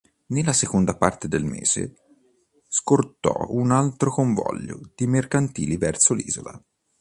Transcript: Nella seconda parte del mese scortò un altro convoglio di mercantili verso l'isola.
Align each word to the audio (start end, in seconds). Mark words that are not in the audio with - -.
Nella 0.29 0.51
seconda 0.51 0.97
parte 0.97 1.27
del 1.27 1.43
mese 1.45 1.93
scortò 2.67 3.35
un 3.49 3.69
altro 3.69 4.09
convoglio 4.11 4.79
di 4.95 5.05
mercantili 5.05 5.77
verso 5.77 6.15
l'isola. 6.15 6.59